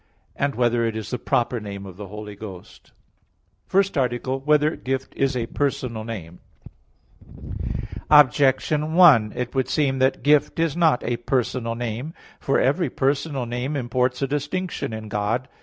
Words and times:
(2) 0.39 0.47
Whether 0.55 0.83
it 0.83 0.95
is 0.97 1.11
the 1.11 1.19
proper 1.19 1.59
name 1.59 1.85
of 1.85 1.95
the 1.95 2.07
Holy 2.07 2.35
Ghost?_______________________ 2.35 2.91
FIRST 3.71 3.95
ARTICLE 3.95 4.37
[I, 4.37 4.39
Q. 4.39 4.41
38, 4.41 4.41
Art. 4.41 4.47
1] 4.47 4.47
Whether 4.47 4.75
"Gift" 4.75 5.13
Is 5.15 5.37
a 5.37 5.45
Personal 5.45 6.03
Name? 6.03 6.39
Objection 8.09 8.95
1: 8.95 9.33
It 9.35 9.53
would 9.53 9.69
seem 9.69 9.99
that 9.99 10.23
"Gift" 10.23 10.57
is 10.57 10.75
not 10.75 11.03
a 11.03 11.17
personal 11.17 11.75
name. 11.75 12.15
For 12.39 12.59
every 12.59 12.89
personal 12.89 13.45
name 13.45 13.75
imports 13.75 14.23
a 14.23 14.27
distinction 14.27 14.91
in 14.91 15.07
God. 15.07 15.47